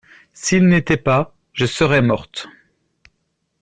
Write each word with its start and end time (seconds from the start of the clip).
S'il 0.33 0.67
n'était 0.67 0.97
pas, 0.97 1.35
je 1.53 1.67
serais 1.67 2.01
morte. 2.01 2.47